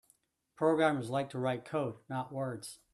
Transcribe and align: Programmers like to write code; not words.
Programmers 0.55 1.11
like 1.11 1.29
to 1.29 1.37
write 1.37 1.63
code; 1.63 1.97
not 2.09 2.33
words. 2.33 2.79